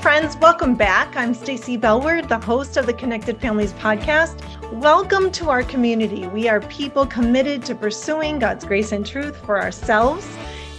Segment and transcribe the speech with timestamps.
[0.00, 1.14] friends, welcome back.
[1.14, 4.40] I'm Stacy Bellward, the host of the Connected Families podcast.
[4.72, 6.26] Welcome to our community.
[6.28, 10.26] We are people committed to pursuing God's grace and truth for ourselves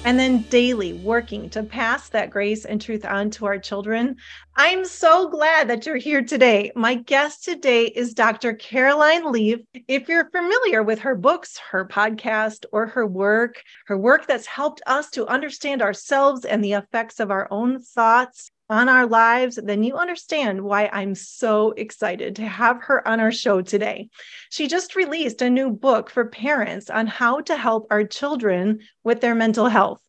[0.06, 4.16] and then daily working to pass that grace and truth on to our children.
[4.56, 6.72] I'm so glad that you're here today.
[6.76, 8.56] My guest today is Dr.
[8.56, 9.60] Caroline Leaf.
[9.88, 14.82] If you're familiar with her books, her podcast, or her work, her work that's helped
[14.88, 19.84] us to understand ourselves and the effects of our own thoughts on our lives, then
[19.84, 24.10] you understand why I'm so excited to have her on our show today.
[24.50, 29.20] She just released a new book for parents on how to help our children with
[29.20, 30.02] their mental health.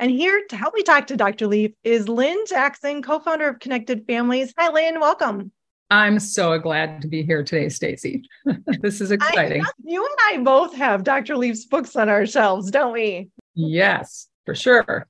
[0.00, 1.46] And here to help me talk to Dr.
[1.46, 4.52] Leaf is Lynn Jackson, co founder of Connected Families.
[4.58, 4.98] Hi, Lynn.
[4.98, 5.52] Welcome.
[5.90, 8.22] I'm so glad to be here today, Stacy.
[8.80, 9.64] this is exciting.
[9.64, 11.36] I, you and I both have Dr.
[11.36, 13.30] Leaf's books on our shelves, don't we?
[13.54, 15.06] Yes for sure.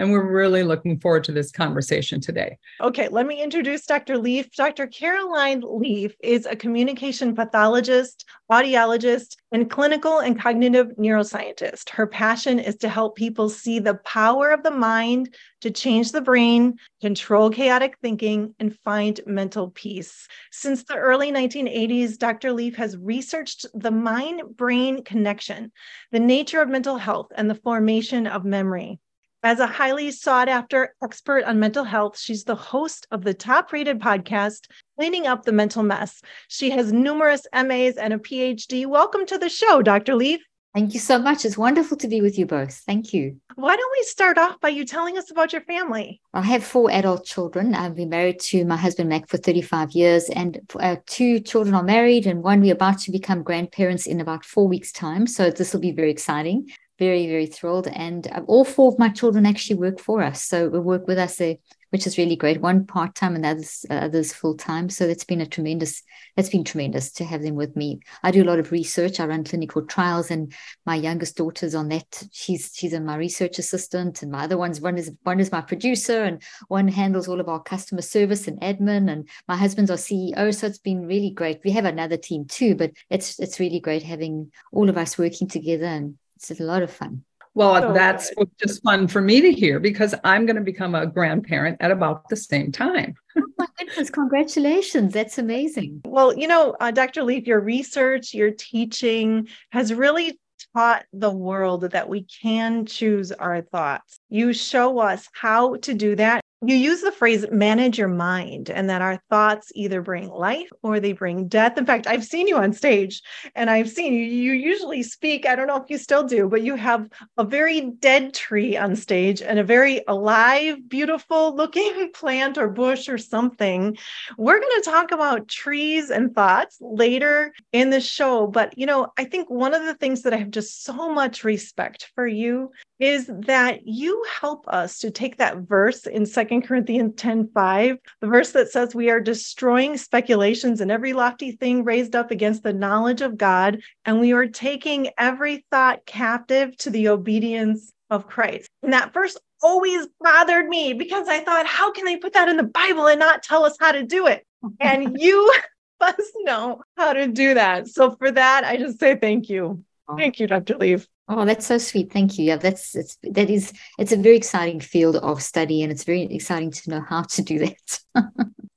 [0.00, 2.58] And we're really looking forward to this conversation today.
[2.80, 4.18] Okay, let me introduce Dr.
[4.18, 4.50] Leaf.
[4.56, 4.88] Dr.
[4.88, 11.90] Caroline Leaf is a communication pathologist, audiologist, and clinical and cognitive neuroscientist.
[11.90, 16.20] Her passion is to help people see the power of the mind to change the
[16.20, 20.28] brain, control chaotic thinking, and find mental peace.
[20.50, 22.52] Since the early 1980s, Dr.
[22.52, 25.72] Leaf has researched the mind brain connection,
[26.10, 28.98] the nature of mental health, and the formation of memory.
[29.44, 33.72] As a highly sought after expert on mental health, she's the host of the top
[33.72, 36.22] rated podcast, Cleaning Up the Mental Mess.
[36.46, 38.86] She has numerous MAs and a PhD.
[38.86, 40.14] Welcome to the show, Dr.
[40.14, 40.40] Leaf.
[40.74, 41.44] Thank you so much.
[41.44, 42.74] It's wonderful to be with you both.
[42.86, 43.36] Thank you.
[43.56, 46.22] Why don't we start off by you telling us about your family?
[46.32, 47.74] I have four adult children.
[47.74, 51.82] I've been married to my husband, Mac, for 35 years, and uh, two children are
[51.82, 55.26] married, and one we're about to become grandparents in about four weeks' time.
[55.26, 57.88] So this will be very exciting very, very thrilled.
[57.88, 60.44] And uh, all four of my children actually work for us.
[60.44, 61.54] So we work with us, uh,
[61.92, 62.60] which is really great.
[62.60, 64.88] One part time and others, uh, others full time.
[64.88, 66.02] So that's been a tremendous,
[66.36, 68.00] that's been tremendous to have them with me.
[68.22, 69.20] I do a lot of research.
[69.20, 70.54] I run clinical trials, and
[70.86, 72.24] my youngest daughter's on that.
[72.32, 76.24] She's she's my research assistant, and my other one's one is one is my producer,
[76.24, 79.12] and one handles all of our customer service and admin.
[79.12, 80.54] And my husband's our CEO.
[80.54, 81.60] So it's been really great.
[81.62, 85.46] We have another team too, but it's it's really great having all of us working
[85.46, 87.24] together and it's a lot of fun.
[87.54, 88.50] Well, so that's good.
[88.58, 92.28] just fun for me to hear because I'm going to become a grandparent at about
[92.28, 93.14] the same time.
[93.36, 95.12] oh my goodness, congratulations.
[95.12, 96.00] That's amazing.
[96.06, 97.22] Well, you know, uh, Dr.
[97.22, 100.38] Leaf, your research, your teaching has really
[100.74, 104.18] taught the world that we can choose our thoughts.
[104.30, 108.88] You show us how to do that you use the phrase manage your mind and
[108.88, 111.76] that our thoughts either bring life or they bring death.
[111.76, 113.20] In fact, I've seen you on stage
[113.56, 115.44] and I've seen you, you usually speak.
[115.44, 118.94] I don't know if you still do, but you have a very dead tree on
[118.94, 123.96] stage and a very alive, beautiful looking plant or bush or something.
[124.38, 128.46] We're going to talk about trees and thoughts later in the show.
[128.46, 131.42] But, you know, I think one of the things that I have just so much
[131.42, 132.70] respect for you
[133.02, 138.26] is that you help us to take that verse in Second Corinthians 10 5, the
[138.28, 142.72] verse that says, We are destroying speculations and every lofty thing raised up against the
[142.72, 148.70] knowledge of God, and we are taking every thought captive to the obedience of Christ.
[148.84, 152.56] And that verse always bothered me because I thought, how can they put that in
[152.56, 154.46] the Bible and not tell us how to do it?
[154.78, 155.52] And you
[156.00, 156.14] us
[156.44, 157.88] know how to do that.
[157.88, 159.84] So for that, I just say thank you.
[160.16, 160.76] Thank you, Dr.
[160.76, 161.08] Leaf.
[161.34, 162.12] Oh, that's so sweet.
[162.12, 162.44] Thank you.
[162.44, 166.22] Yeah, that's it's that is it's a very exciting field of study, and it's very
[166.24, 168.00] exciting to know how to do that.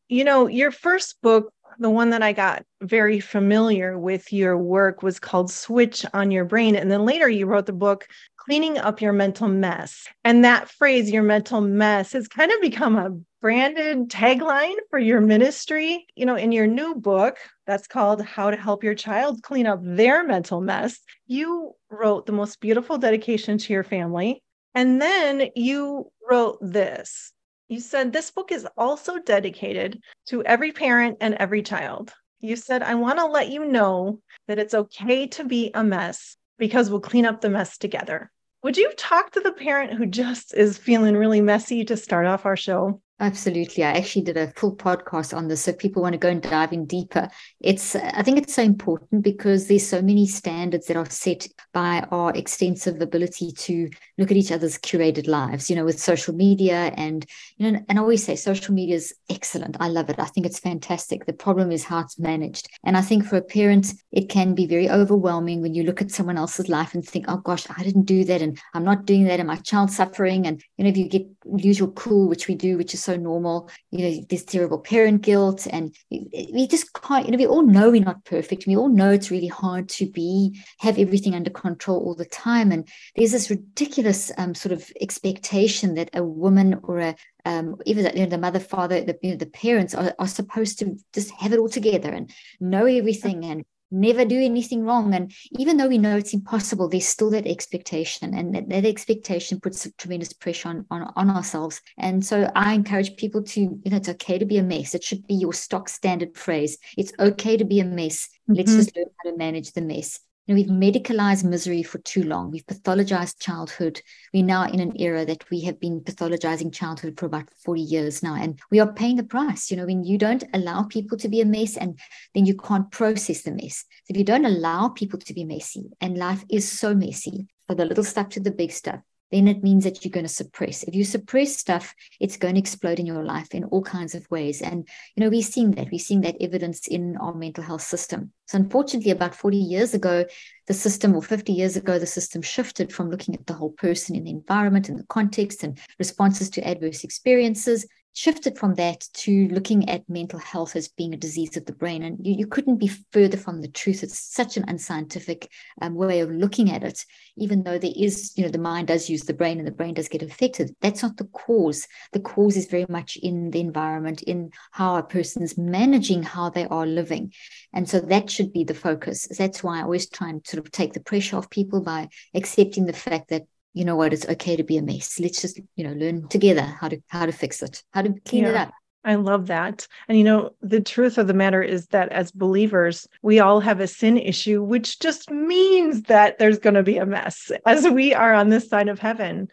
[0.07, 5.03] you know, your first book, the one that I got very familiar with your work
[5.03, 6.77] was called Switch on Your Brain.
[6.77, 8.07] And then later you wrote the book
[8.45, 10.07] Cleaning Up Your Mental Mess.
[10.23, 13.09] And that phrase, your mental mess, has kind of become a
[13.41, 16.05] branded tagline for your ministry.
[16.13, 19.79] You know, in your new book that's called How to Help Your Child Clean Up
[19.81, 24.43] Their Mental Mess, you wrote the most beautiful dedication to your family.
[24.75, 27.33] And then you wrote this.
[27.67, 32.13] You said this book is also dedicated to every parent and every child.
[32.41, 36.37] You said, I want to let you know that it's okay to be a mess
[36.59, 38.31] because we'll clean up the mess together.
[38.65, 42.47] Would you talk to the parent who just is feeling really messy to start off
[42.47, 42.99] our show?
[43.17, 43.81] Absolutely.
[43.81, 45.61] I actually did a full podcast on this.
[45.61, 47.29] So people want to go and dive in deeper,
[47.61, 52.05] it's I think it's so important because there's so many standards that are set by
[52.11, 56.91] our extensive ability to look at each other's curated lives, you know, with social media
[56.97, 57.25] and
[57.55, 59.77] you know, and I always say social media is excellent.
[59.79, 60.19] I love it.
[60.19, 61.25] I think it's fantastic.
[61.25, 62.67] The problem is how it's managed.
[62.83, 66.11] And I think for a parent, it can be very overwhelming when you look at
[66.11, 69.23] someone else's life and think, oh gosh, I didn't do that and I'm not doing
[69.23, 70.45] that and my child's suffering.
[70.45, 71.25] And you know, if you get
[71.55, 73.69] usual cool, which we do, which is so normal.
[73.91, 77.25] You know, this terrible parent guilt, and we just can't.
[77.25, 78.67] You know, we all know we're not perfect.
[78.67, 82.71] We all know it's really hard to be have everything under control all the time,
[82.71, 87.15] and there's this ridiculous um, sort of expectation that a woman or a
[87.45, 90.79] um, even you know, the mother, father, the, you know, the parents are, are supposed
[90.79, 93.63] to just have it all together and know everything and
[93.95, 95.13] never do anything wrong.
[95.13, 99.59] And even though we know it's impossible, there's still that expectation, and that, that expectation
[99.59, 101.81] puts tremendous pressure on, on, on ourselves.
[101.97, 104.93] And so I encourage people to, you know, it's okay to be a mess.
[104.93, 106.77] It should be your stock standard phrase.
[106.97, 108.27] It's okay to be a mess.
[108.49, 108.53] Mm-hmm.
[108.53, 110.19] Let's just learn how to manage the mess.
[110.47, 112.51] Know, we've medicalized misery for too long.
[112.51, 113.99] We've pathologized childhood.
[114.31, 118.21] We're now in an era that we have been pathologizing childhood for about 40 years
[118.21, 119.71] now, and we are paying the price.
[119.71, 121.97] You know, when you don't allow people to be a mess, and
[122.35, 123.85] then you can't process the mess.
[124.03, 127.73] So if you don't allow people to be messy, and life is so messy, for
[127.73, 128.99] the little stuff to the big stuff,
[129.35, 130.83] then it means that you're going to suppress.
[130.83, 134.29] If you suppress stuff, it's going to explode in your life in all kinds of
[134.31, 134.61] ways.
[134.61, 135.89] And, you know, we're seeing that.
[135.91, 138.31] We're seeing that evidence in our mental health system.
[138.47, 140.25] So, unfortunately, about 40 years ago,
[140.67, 144.15] the system, or 50 years ago, the system shifted from looking at the whole person
[144.15, 147.85] in the environment and the context and responses to adverse experiences
[148.15, 152.01] shifted from that to looking at mental health as being a disease of the brain.
[152.01, 154.03] And you, you couldn't be further from the truth.
[154.03, 155.51] It's such an unscientific
[155.81, 159.09] um, way of looking at it, even though there is, you know, the mind does
[159.09, 160.73] use the brain and the brain does get affected.
[160.79, 161.87] That's not the cause.
[162.13, 166.65] The cause is very much in the environment, in how a person's managing how they
[166.67, 167.33] are living.
[167.73, 169.27] And so that should be the focus.
[169.27, 172.85] That's why I always try and sort of take the pressure off people by accepting
[172.85, 173.43] the fact that
[173.75, 176.63] you know what it's okay to be a mess let's just you know learn together
[176.63, 178.49] how to how to fix it how to clean yeah.
[178.49, 178.73] it up
[179.05, 179.87] I love that.
[180.07, 183.79] And you know, the truth of the matter is that as believers, we all have
[183.79, 188.15] a sin issue, which just means that there's going to be a mess as we
[188.15, 189.47] are on this side of heaven.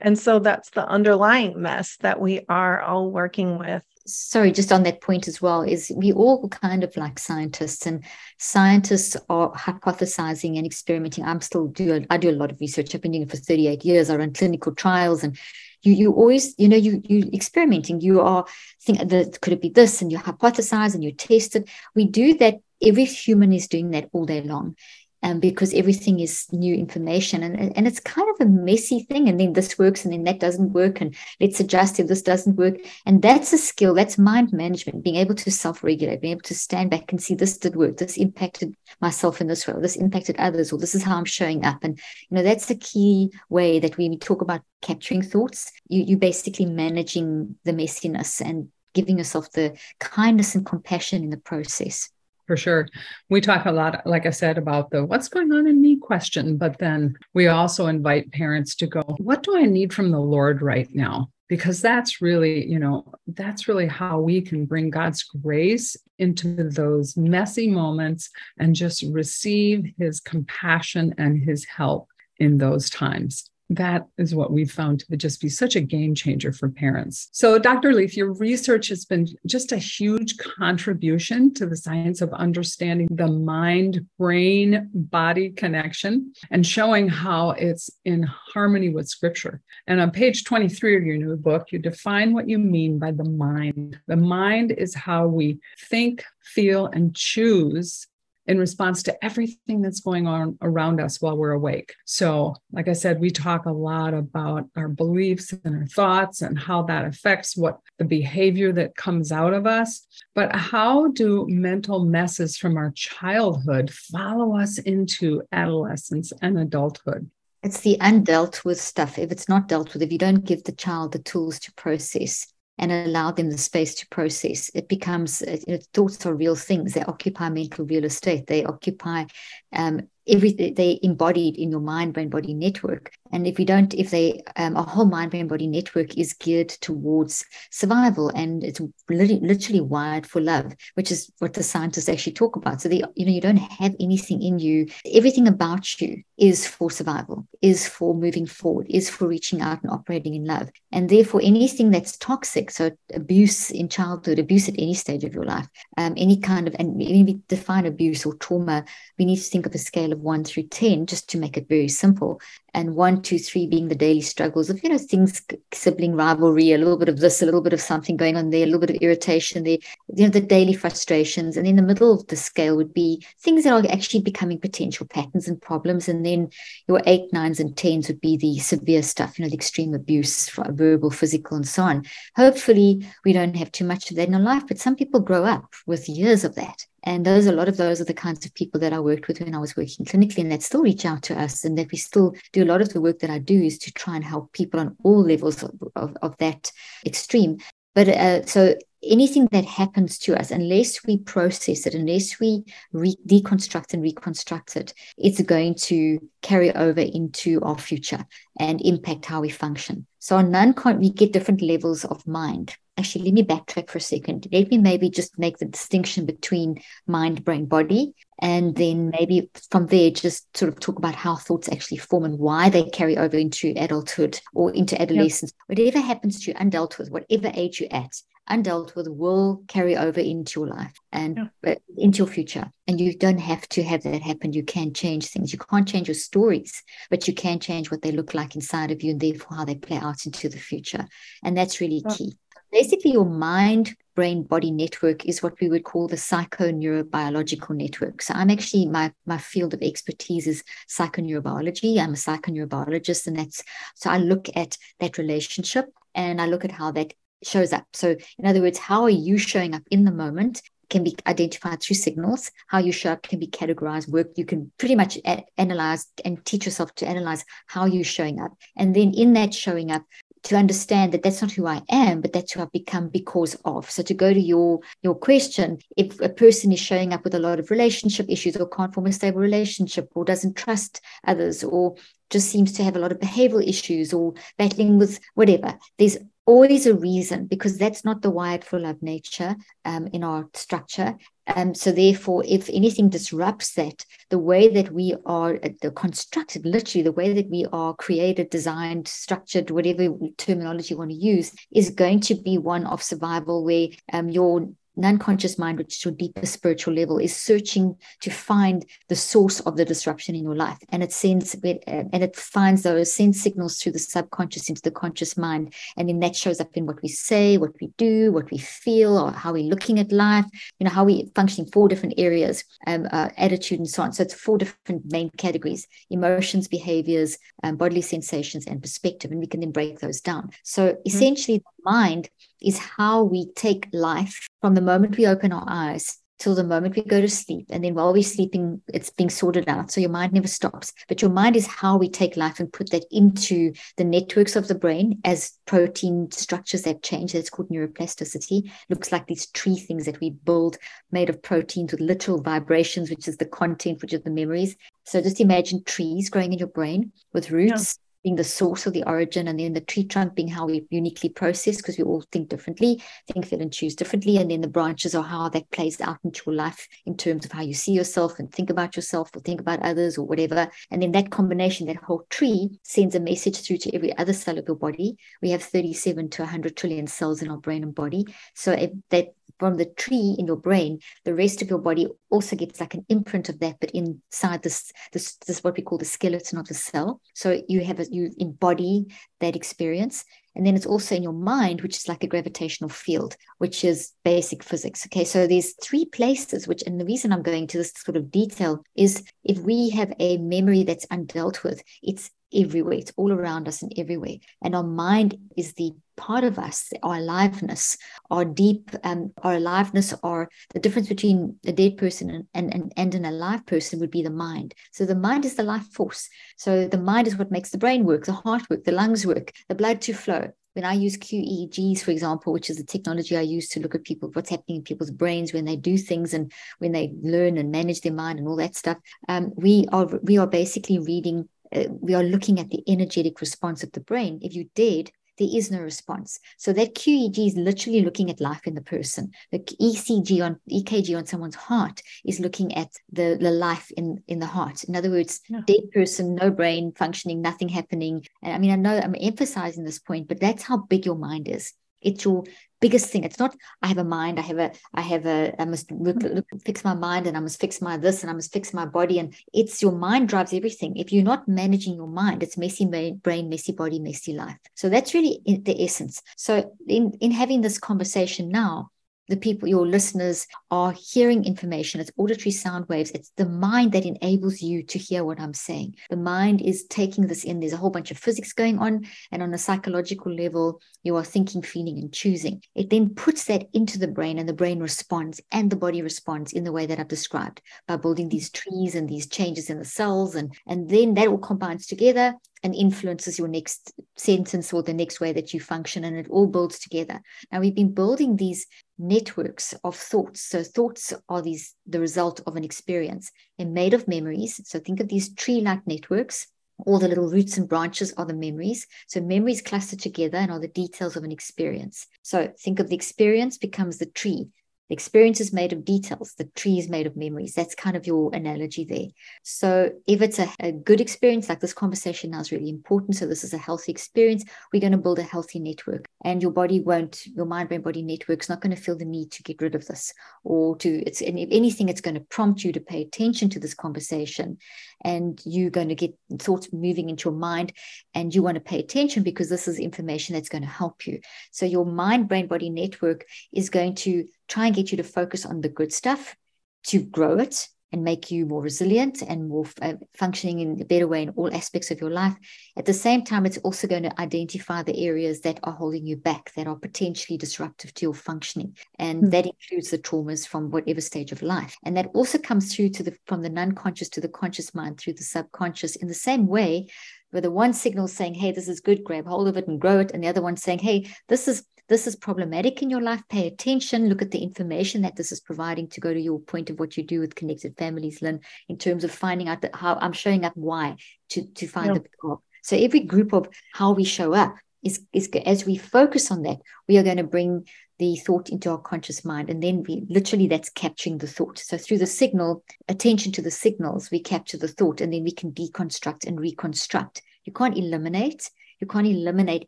[0.00, 3.82] And so that's the underlying mess that we are all working with
[4.14, 8.04] sorry, just on that point as well, is we all kind of like scientists, and
[8.38, 11.24] scientists are hypothesizing and experimenting.
[11.24, 12.94] I'm still do I do a lot of research.
[12.94, 14.10] I've been doing it for 38 years.
[14.10, 15.38] I run clinical trials, and
[15.82, 18.00] you you always you know you you experimenting.
[18.00, 18.44] You are
[18.82, 21.68] think that could it be this, and you hypothesize and you test it.
[21.94, 22.56] We do that.
[22.82, 24.74] Every human is doing that all day long
[25.22, 29.38] um, because everything is new information and, and it's kind of a messy thing and
[29.38, 32.76] then this works and then that doesn't work and let's adjust if this doesn't work.
[33.06, 36.90] And that's a skill that's mind management being able to self-regulate being able to stand
[36.90, 40.72] back and see this did work this impacted myself in this way this impacted others
[40.72, 41.78] or this is how i'm showing up.
[41.82, 46.18] And you know that's a key way that we talk about capturing thoughts you, you're
[46.18, 52.10] basically managing the messiness and giving yourself the kindness and compassion in the process
[52.50, 52.88] for sure.
[53.28, 56.56] We talk a lot, like I said, about the what's going on in me question,
[56.56, 60.60] but then we also invite parents to go, what do I need from the Lord
[60.60, 61.30] right now?
[61.48, 67.16] Because that's really, you know, that's really how we can bring God's grace into those
[67.16, 72.08] messy moments and just receive his compassion and his help
[72.38, 76.52] in those times that is what we've found to just be such a game changer
[76.52, 77.28] for parents.
[77.32, 77.94] So, Dr.
[77.94, 83.28] Leaf, your research has been just a huge contribution to the science of understanding the
[83.28, 89.62] mind brain body connection and showing how it's in harmony with scripture.
[89.86, 93.24] And on page 23 of your new book, you define what you mean by the
[93.24, 94.00] mind.
[94.08, 98.08] The mind is how we think, feel, and choose
[98.50, 101.94] in response to everything that's going on around us while we're awake.
[102.04, 106.58] So, like I said, we talk a lot about our beliefs and our thoughts and
[106.58, 110.04] how that affects what the behavior that comes out of us.
[110.34, 117.30] But how do mental messes from our childhood follow us into adolescence and adulthood?
[117.62, 119.16] It's the undealt with stuff.
[119.16, 122.52] If it's not dealt with, if you don't give the child the tools to process,
[122.80, 124.70] and allow them the space to process.
[124.74, 126.94] It becomes you know, thoughts are real things.
[126.94, 128.46] They occupy mental real estate.
[128.46, 129.26] They occupy
[129.72, 130.74] um, everything.
[130.74, 133.12] They embodied in your mind brain body network.
[133.32, 136.68] And if we don't, if they, um, a whole mind brain body network is geared
[136.68, 142.56] towards survival and it's literally, wired for love, which is what the scientists actually talk
[142.56, 142.80] about.
[142.80, 144.86] So they, you know, you don't have anything in you.
[145.12, 149.90] Everything about you is for survival, is for moving forward, is for reaching out and
[149.90, 150.70] operating in love.
[150.92, 155.44] And therefore, anything that's toxic, so abuse in childhood, abuse at any stage of your
[155.44, 158.84] life, um, any kind of, and we define abuse or trauma,
[159.18, 161.68] we need to think of a scale of one through 10 just to make it
[161.68, 162.40] very simple.
[162.74, 166.78] And one, two, three being the daily struggles of, you know, things, sibling rivalry, a
[166.78, 168.90] little bit of this, a little bit of something going on there, a little bit
[168.90, 169.78] of irritation there,
[170.14, 171.56] you know, the daily frustrations.
[171.56, 175.06] And in the middle of the scale would be things that are actually becoming potential
[175.06, 176.08] patterns and problems.
[176.08, 176.50] And then
[176.88, 180.50] your eight, nines, and tens would be the severe stuff, you know, the extreme abuse,
[180.68, 182.04] verbal, physical, and so on.
[182.36, 185.44] Hopefully, we don't have too much of that in our life, but some people grow
[185.44, 186.86] up with years of that.
[187.04, 189.40] And those, a lot of those are the kinds of people that I worked with
[189.40, 191.64] when I was working clinically and that still reach out to us.
[191.64, 193.92] And that we still do a lot of the work that I do is to
[193.92, 196.70] try and help people on all levels of, of, of that
[197.06, 197.58] extreme.
[197.94, 203.16] But uh, so anything that happens to us, unless we process it, unless we re-
[203.26, 208.24] deconstruct and reconstruct it, it's going to carry over into our future
[208.58, 210.06] and impact how we function.
[210.18, 214.00] So on non we get different levels of mind actually let me backtrack for a
[214.00, 219.50] second let me maybe just make the distinction between mind brain body and then maybe
[219.70, 223.16] from there just sort of talk about how thoughts actually form and why they carry
[223.16, 225.78] over into adulthood or into adolescence yep.
[225.78, 228.14] whatever happens to you undealt with whatever age you're at
[228.50, 231.72] undealt with will carry over into your life and yeah.
[231.72, 232.70] Uh, into your future.
[232.88, 234.52] And you don't have to have that happen.
[234.52, 235.52] You can change things.
[235.52, 239.02] You can't change your stories, but you can change what they look like inside of
[239.02, 241.06] you and therefore how they play out into the future.
[241.44, 242.14] And that's really yeah.
[242.14, 242.32] key
[242.72, 248.34] basically your mind brain body network is what we would call the psychoneurobiological network so
[248.34, 253.62] i'm actually my my field of expertise is psychoneurobiology i'm a psychoneurobiologist and that's
[253.94, 257.12] so i look at that relationship and i look at how that
[257.42, 261.04] shows up so in other words how are you showing up in the moment can
[261.04, 262.50] be identified through signals.
[262.66, 264.08] How you show up can be categorized.
[264.08, 268.40] Work you can pretty much a- analyze and teach yourself to analyze how you're showing
[268.40, 268.52] up.
[268.76, 270.02] And then in that showing up,
[270.44, 273.90] to understand that that's not who I am, but that's who I've become because of.
[273.90, 277.38] So to go to your your question, if a person is showing up with a
[277.38, 281.96] lot of relationship issues or can't form a stable relationship or doesn't trust others or
[282.30, 286.16] just seems to have a lot of behavioral issues or battling with whatever, there's
[286.50, 289.54] always a reason because that's not the wired for love nature
[289.84, 291.16] um, in our structure.
[291.46, 297.04] Um, so therefore, if anything disrupts that, the way that we are uh, constructed, literally
[297.04, 301.90] the way that we are created, designed, structured, whatever terminology you want to use, is
[301.90, 306.46] going to be one of survival where um, your non-conscious mind, which is your deeper
[306.46, 311.02] spiritual level, is searching to find the source of the disruption in your life, and
[311.02, 315.36] it sends uh, and it finds those sends signals through the subconscious into the conscious
[315.36, 318.58] mind, and then that shows up in what we say, what we do, what we
[318.58, 320.46] feel, or how we're looking at life.
[320.78, 324.12] You know how we functioning four different areas, um, uh, attitude, and so on.
[324.12, 329.46] So it's four different main categories: emotions, behaviors, um, bodily sensations, and perspective, and we
[329.46, 330.50] can then break those down.
[330.64, 331.00] So mm-hmm.
[331.06, 332.28] essentially, the mind
[332.60, 336.96] is how we take life from the moment we open our eyes till the moment
[336.96, 337.66] we go to sleep.
[337.70, 339.92] And then while we're sleeping, it's being sorted out.
[339.92, 340.92] So your mind never stops.
[341.06, 344.66] But your mind is how we take life and put that into the networks of
[344.66, 347.34] the brain as protein structures that change.
[347.34, 348.70] That's called neuroplasticity.
[348.88, 350.78] Looks like these tree things that we build
[351.12, 354.76] made of proteins with literal vibrations, which is the content, which is the memories.
[355.04, 357.98] So just imagine trees growing in your brain with roots.
[357.98, 360.86] Yeah being the source of the origin, and then the tree trunk being how we
[360.90, 364.36] uniquely process because we all think differently, think, feel, and choose differently.
[364.36, 367.52] And then the branches are how that plays out into your life in terms of
[367.52, 370.68] how you see yourself and think about yourself or think about others or whatever.
[370.90, 374.58] And then that combination, that whole tree sends a message through to every other cell
[374.58, 375.16] of your body.
[375.40, 378.26] We have 37 to 100 trillion cells in our brain and body.
[378.54, 378.76] So
[379.10, 382.94] that from the tree in your brain, the rest of your body also gets like
[382.94, 386.66] an imprint of that, but inside this, this, this what we call the skeleton of
[386.66, 387.20] the cell.
[387.34, 389.06] So you have a, you embody
[389.40, 390.24] that experience.
[390.56, 394.12] And then it's also in your mind, which is like a gravitational field, which is
[394.24, 395.06] basic physics.
[395.06, 395.24] Okay.
[395.24, 398.82] So there's three places, which, and the reason I'm going to this sort of detail
[398.96, 402.94] is if we have a memory that's undealt with, it's everywhere.
[402.94, 404.36] It's all around us and everywhere.
[404.62, 407.96] And our mind is the part of us, our aliveness,
[408.30, 412.92] our deep, um, our aliveness, or the difference between a dead person and, and, and
[412.96, 414.74] and an alive person would be the mind.
[414.92, 416.28] So the mind is the life force.
[416.56, 419.52] So the mind is what makes the brain work, the heart work, the lungs work,
[419.68, 420.50] the blood to flow.
[420.74, 424.04] When I use QEEGs, for example, which is the technology I use to look at
[424.04, 427.72] people, what's happening in people's brains when they do things and when they learn and
[427.72, 428.98] manage their mind and all that stuff,
[429.28, 433.82] um, we are we are basically reading uh, we are looking at the energetic response
[433.82, 434.40] of the brain.
[434.42, 435.10] If you did,
[435.40, 436.38] there is no response.
[436.58, 439.32] So that QEEG is literally looking at life in the person.
[439.50, 444.38] The ECG on EKG on someone's heart is looking at the, the life in, in
[444.38, 444.84] the heart.
[444.84, 445.62] In other words, yeah.
[445.66, 448.26] dead person, no brain functioning, nothing happening.
[448.42, 451.48] And I mean, I know I'm emphasizing this point, but that's how big your mind
[451.48, 451.72] is.
[452.00, 452.44] It's your
[452.80, 453.24] biggest thing.
[453.24, 456.16] It's not I have a mind, I have a, I have a, I must look,
[456.16, 456.36] mm-hmm.
[456.36, 458.86] look, fix my mind and I must fix my this and I must fix my
[458.86, 459.18] body.
[459.18, 460.96] And it's your mind drives everything.
[460.96, 464.56] If you're not managing your mind, it's messy brain, messy body, messy life.
[464.74, 466.22] So that's really the essence.
[466.36, 468.90] So in in having this conversation now,
[469.30, 472.00] the people, your listeners, are hearing information.
[472.00, 473.12] It's auditory sound waves.
[473.12, 475.94] It's the mind that enables you to hear what I'm saying.
[476.10, 477.60] The mind is taking this in.
[477.60, 479.06] There's a whole bunch of physics going on.
[479.30, 482.62] And on a psychological level, you are thinking, feeling, and choosing.
[482.74, 486.52] It then puts that into the brain, and the brain responds, and the body responds
[486.52, 489.84] in the way that I've described by building these trees and these changes in the
[489.84, 490.34] cells.
[490.34, 495.20] And, and then that all combines together and influences your next sentence or the next
[495.20, 498.66] way that you function and it all builds together now we've been building these
[498.98, 504.06] networks of thoughts so thoughts are these the result of an experience they're made of
[504.08, 506.46] memories so think of these tree-like networks
[506.86, 508.86] all the little roots and branches are the memories.
[509.06, 512.06] So memories cluster together and are the details of an experience.
[512.22, 514.48] So think of the experience becomes the tree.
[514.90, 517.54] The experience is made of details, the tree is made of memories.
[517.54, 519.06] That's kind of your analogy there.
[519.44, 523.14] So, if it's a, a, good experience, like this conversation now is really important.
[523.14, 526.06] So, this is a healthy experience, we're going to build a healthy network.
[526.24, 529.04] And your body won't, your mind brain body network is not going to feel the
[529.04, 532.20] need to get rid of this or to, it's, and if anything, it's going to
[532.22, 534.58] prompt you to pay attention to this conversation.
[535.02, 537.72] And you're going to get thoughts moving into your mind
[538.14, 541.20] and you want to pay attention because this is information that's going to help you.
[541.50, 545.46] So, your mind brain body network is going to try and get you to focus
[545.46, 546.36] on the good stuff
[546.84, 551.08] to grow it and make you more resilient and more uh, functioning in a better
[551.08, 552.34] way in all aspects of your life.
[552.76, 556.16] At the same time, it's also going to identify the areas that are holding you
[556.16, 558.76] back, that are potentially disruptive to your functioning.
[558.98, 559.30] And mm-hmm.
[559.30, 561.76] that includes the traumas from whatever stage of life.
[561.84, 565.14] And that also comes through to the from the non-conscious to the conscious mind through
[565.14, 566.88] the subconscious in the same way
[567.30, 570.00] where the one signal saying, hey, this is good, grab hold of it and grow
[570.00, 570.10] it.
[570.12, 573.48] And the other one saying, hey, this is this is problematic in your life, pay
[573.48, 576.78] attention, look at the information that this is providing to go to your point of
[576.78, 580.12] what you do with connected families, Lynn, in terms of finding out that how I'm
[580.12, 580.96] showing up why
[581.30, 582.40] to, to find the group.
[582.62, 584.54] So every group of how we show up
[584.84, 587.66] is, is as we focus on that, we are going to bring
[587.98, 589.50] the thought into our conscious mind.
[589.50, 591.58] And then we literally that's capturing the thought.
[591.58, 595.32] So through the signal, attention to the signals, we capture the thought and then we
[595.32, 597.20] can deconstruct and reconstruct.
[597.44, 598.48] You can't eliminate,
[598.80, 599.64] you can't eliminate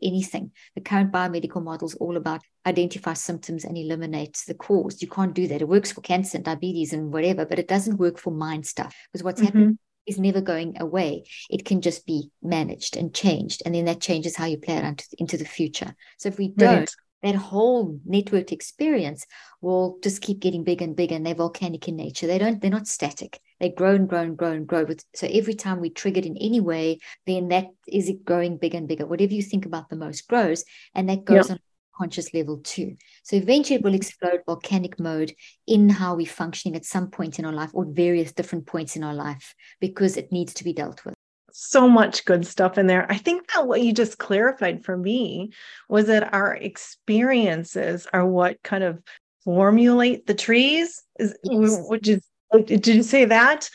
[0.01, 0.51] anything.
[0.75, 5.01] The current biomedical model is all about identify symptoms and eliminate the cause.
[5.01, 5.61] You can't do that.
[5.61, 8.95] It works for cancer and diabetes and whatever, but it doesn't work for mind stuff
[9.11, 9.45] because what's mm-hmm.
[9.45, 11.23] happening is never going away.
[11.49, 13.63] It can just be managed and changed.
[13.65, 15.95] And then that changes how you play it into, into the future.
[16.17, 19.25] So if we don't, that whole networked experience
[19.61, 22.27] will just keep getting bigger and bigger and they're volcanic in nature.
[22.27, 24.85] They don't, they're not static they grow and grow and grow and grow.
[25.15, 28.77] So every time we trigger it in any way, then that is it growing bigger
[28.77, 29.05] and bigger.
[29.05, 31.59] Whatever you think about the most grows, and that goes on
[31.95, 32.97] conscious level too.
[33.23, 35.33] So eventually it will explode volcanic mode
[35.65, 39.03] in how we're functioning at some point in our life or various different points in
[39.03, 41.13] our life because it needs to be dealt with.
[41.53, 43.09] So much good stuff in there.
[43.09, 45.51] I think that what you just clarified for me
[45.87, 49.01] was that our experiences are what kind of
[49.45, 51.79] formulate the trees, is, yes.
[51.87, 53.69] which is Oh, did you say that?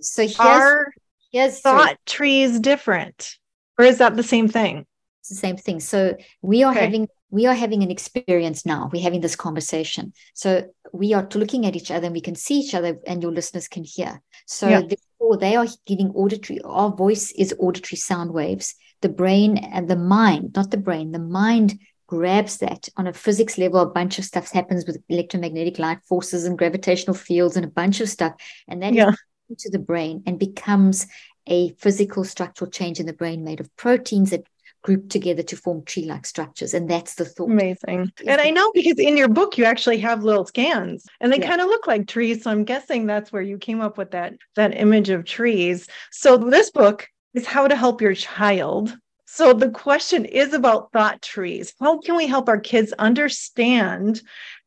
[0.00, 0.92] So here's, are
[1.32, 1.98] here's thought sorry.
[2.04, 3.36] trees different,
[3.78, 4.84] or is that the same thing?
[5.20, 5.80] It's the same thing.
[5.80, 6.80] So we are okay.
[6.80, 8.90] having we are having an experience now.
[8.92, 10.12] We're having this conversation.
[10.34, 13.32] So we are looking at each other and we can see each other, and your
[13.32, 14.20] listeners can hear.
[14.46, 14.80] So yeah.
[14.80, 16.60] therefore, they are giving auditory.
[16.62, 18.74] Our voice is auditory sound waves.
[19.00, 21.78] The brain and the mind, not the brain, the mind
[22.14, 26.44] grabs that on a physics level a bunch of stuff happens with electromagnetic light forces
[26.44, 28.34] and gravitational fields and a bunch of stuff
[28.68, 29.10] and that yeah.
[29.50, 31.08] into the brain and becomes
[31.48, 34.44] a physical structural change in the brain made of proteins that
[34.82, 38.98] group together to form tree-like structures and that's the thought amazing and i know because
[38.98, 41.48] in your book you actually have little scans and they yeah.
[41.48, 44.34] kind of look like trees so i'm guessing that's where you came up with that
[44.56, 48.94] that image of trees so this book is how to help your child
[49.34, 51.74] so the question is about thought trees.
[51.80, 54.22] How can we help our kids understand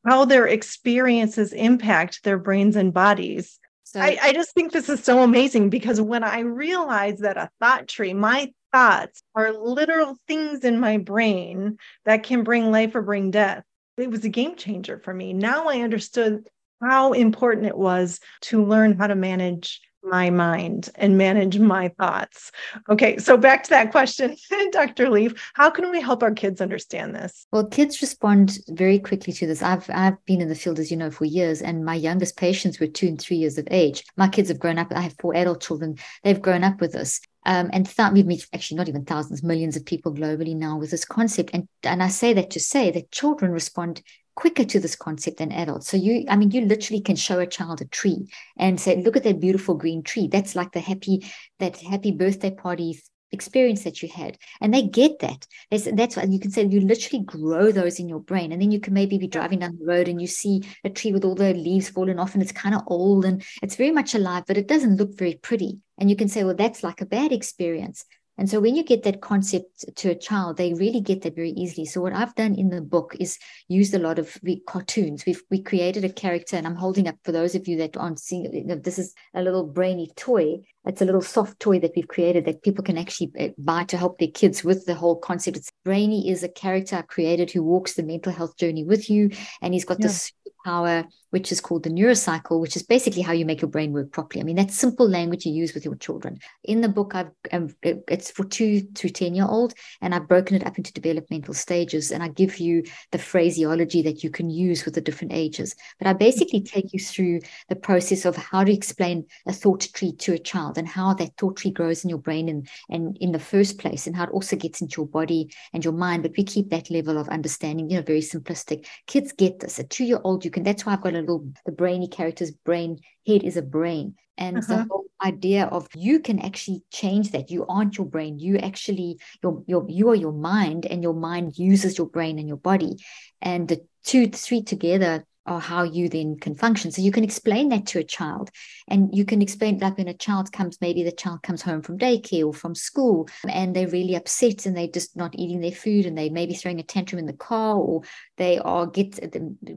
[0.05, 3.59] how their experiences impact their brains and bodies?
[3.85, 7.49] So I, I just think this is so amazing because when I realized that a
[7.61, 13.01] thought tree, my thoughts are literal things in my brain that can bring life or
[13.01, 13.63] bring death.
[13.97, 15.31] It was a game changer for me.
[15.31, 16.45] Now I understood
[16.81, 22.51] how important it was to learn how to manage my mind and manage my thoughts.
[22.89, 24.35] Okay, so back to that question,
[24.71, 25.09] Dr.
[25.09, 27.45] Leaf, how can we help our kids understand this?
[27.51, 29.61] Well, kids respond very quickly to this.
[29.61, 32.79] I've I've been in the field as you know for years and my youngest patients
[32.79, 34.03] were 2 and 3 years of age.
[34.15, 35.97] My kids have grown up, I have four adult children.
[36.23, 39.77] They've grown up with this Um, and th- we've met actually not even thousands, millions
[39.77, 41.51] of people globally now with this concept.
[41.53, 44.01] And, and I say that to say that children respond
[44.37, 45.89] quicker to this concept than adults.
[45.89, 49.17] So you, I mean, you literally can show a child a tree and say, look
[49.17, 50.27] at that beautiful green tree.
[50.31, 51.25] That's like the happy,
[51.57, 54.37] that happy birthday party experience that you had.
[54.61, 55.47] And they get that.
[55.71, 58.51] That's, that's what you can say you literally grow those in your brain.
[58.51, 61.11] And then you can maybe be driving down the road and you see a tree
[61.11, 64.13] with all the leaves falling off and it's kind of old and it's very much
[64.13, 65.79] alive but it doesn't look very pretty.
[65.97, 68.05] And you can say well that's like a bad experience
[68.37, 71.49] and so when you get that concept to a child, they really get that very
[71.51, 71.85] easily.
[71.85, 75.25] So what I've done in the book is used a lot of cartoons.
[75.25, 78.19] We've we created a character, and I'm holding up for those of you that aren't
[78.19, 78.67] seeing.
[78.83, 80.59] This is a little brainy toy.
[80.85, 83.97] It's a little soft toy that we've created that people can actually uh, buy to
[83.97, 85.57] help their kids with the whole concept.
[85.57, 89.31] It's Brainy is a character I created who walks the mental health journey with you,
[89.61, 90.07] and he's got yeah.
[90.07, 90.31] this
[90.67, 94.11] power, which is called the neurocycle, which is basically how you make your brain work
[94.11, 94.41] properly.
[94.41, 96.37] I mean, that's simple language you use with your children.
[96.63, 100.55] In the book, I've um, it's for two to ten year old, and I've broken
[100.57, 104.83] it up into developmental stages, and I give you the phraseology that you can use
[104.83, 105.75] with the different ages.
[105.99, 110.13] But I basically take you through the process of how to explain a thought tree
[110.23, 113.31] to a child and how that thought tree grows in your brain and and in
[113.31, 115.41] the first place, and how it also gets into your body
[115.73, 116.23] and your mind.
[116.23, 118.85] But we keep that level of understanding, you know, very simplistic.
[119.13, 119.79] Kids get this.
[119.79, 120.63] A two year old, you can.
[120.63, 124.57] That's why I've got a little the brainy character's brain head is a brain and
[124.57, 124.75] uh-huh.
[124.75, 129.17] the whole idea of you can actually change that you aren't your brain you actually
[129.43, 132.95] your your you are your mind and your mind uses your brain and your body
[133.41, 136.91] and the two three together or how you then can function.
[136.91, 138.51] So you can explain that to a child.
[138.87, 141.97] And you can explain like when a child comes, maybe the child comes home from
[141.97, 146.05] daycare or from school and they're really upset and they're just not eating their food
[146.05, 148.01] and they maybe throwing a tantrum in the car or
[148.37, 149.19] they are get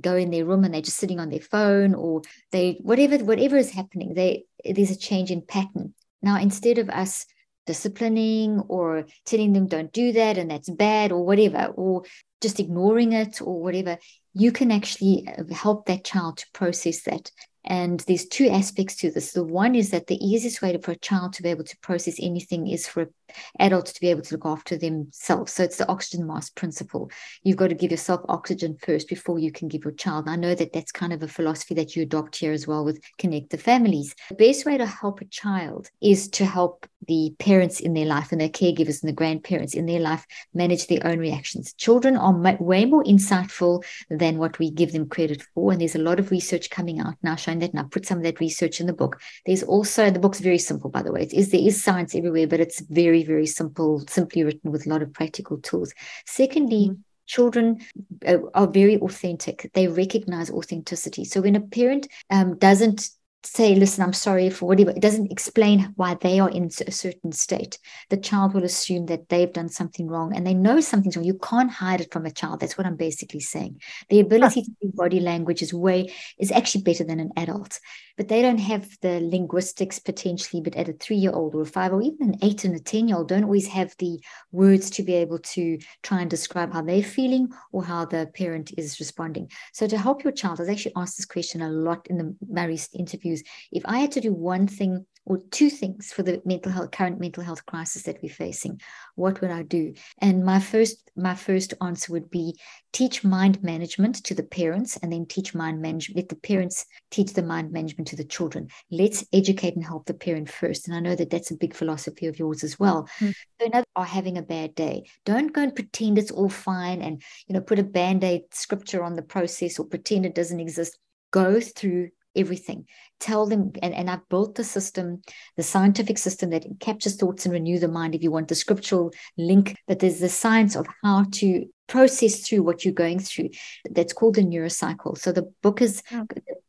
[0.01, 3.57] go in their room and they're just sitting on their phone or they whatever whatever
[3.57, 5.95] is happening, they there's a change in pattern.
[6.23, 7.27] Now instead of us
[7.67, 12.03] disciplining or telling them don't do that and that's bad or whatever or
[12.41, 13.99] just ignoring it or whatever
[14.33, 17.31] you can actually uh, help that child to process that
[17.65, 19.33] and there's two aspects to this.
[19.33, 22.17] The one is that the easiest way for a child to be able to process
[22.21, 23.11] anything is for
[23.59, 25.53] adults to be able to look after themselves.
[25.53, 27.11] So it's the oxygen mask principle.
[27.43, 30.29] You've got to give yourself oxygen first before you can give your child.
[30.29, 33.01] I know that that's kind of a philosophy that you adopt here as well with
[33.19, 34.15] Connected Families.
[34.29, 38.31] The best way to help a child is to help the parents in their life
[38.31, 41.73] and their caregivers and the grandparents in their life manage their own reactions.
[41.75, 45.73] Children are way more insightful than what we give them credit for.
[45.73, 47.71] And there's a lot of research coming out now showing that.
[47.71, 49.21] And I put some of that research in the book.
[49.47, 51.23] There's also, the book's very simple, by the way.
[51.23, 54.89] It is, there is science everywhere, but it's very very, simple, simply written with a
[54.89, 55.93] lot of practical tools.
[56.27, 57.81] Secondly, mm-hmm children
[58.27, 63.09] uh, are very authentic they recognize authenticity so when a parent um, doesn't
[63.43, 67.33] say, listen, I'm sorry for whatever, it doesn't explain why they are in a certain
[67.33, 67.79] state.
[68.11, 71.25] The child will assume that they've done something wrong and they know something's wrong.
[71.25, 72.61] You can't hide it from a child.
[72.61, 73.81] That's what I'm basically saying.
[74.11, 77.81] The ability to do body language is way is actually better than an adult,
[78.21, 82.03] but they don't have the linguistics potentially, but at a three-year-old or a five or
[82.03, 84.21] even an eight and a 10-year-old don't always have the
[84.53, 88.73] words to be able to try and describe how they're feeling or how the parent
[88.77, 89.51] is responding.
[89.73, 92.37] So to help your child, I was actually asked this question a lot in the
[92.47, 93.43] Mary's interviews.
[93.73, 97.21] if I had to do one thing or two things for the mental health current
[97.21, 98.81] mental health crisis that we're facing,
[99.15, 99.95] what would I do?
[100.21, 102.59] And my first my first answer would be
[102.93, 106.17] teach mind management to the parents and then teach mind management.
[106.17, 108.71] Let the parents teach the mind management to the children.
[108.91, 110.89] Let's educate and help the parent first.
[110.89, 113.09] And I know that that's a big philosophy of yours as well.
[113.21, 113.33] Mm.
[113.61, 115.05] So another are having a bad day.
[115.25, 119.15] Don't go and pretend it's all fine and you know put a band-aid scripture on
[119.15, 120.99] the process or pretend it doesn't exist.
[121.31, 122.87] Go through everything.
[123.19, 125.23] Tell them, and, and I've built the system,
[125.57, 129.13] the scientific system that captures thoughts and renew the mind if you want the scriptural
[129.37, 133.51] link, but there's the science of how to process through what you're going through.
[133.91, 135.19] That's called the neurocycle.
[135.19, 136.27] So the book is oh.